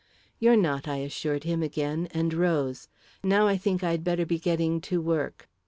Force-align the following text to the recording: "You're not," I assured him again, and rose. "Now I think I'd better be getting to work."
"You're 0.39 0.55
not," 0.57 0.87
I 0.87 0.95
assured 0.95 1.43
him 1.43 1.61
again, 1.61 2.07
and 2.09 2.33
rose. 2.33 2.87
"Now 3.23 3.45
I 3.45 3.55
think 3.55 3.83
I'd 3.83 4.03
better 4.03 4.25
be 4.25 4.39
getting 4.39 4.81
to 4.81 4.99
work." 4.99 5.47